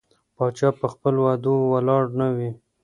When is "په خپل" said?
0.79-1.13